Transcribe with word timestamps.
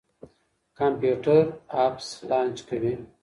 کمپيوټر 0.77 1.41
اپس 1.85 2.07
لانچ 2.29 2.57
کوي. 2.67 2.93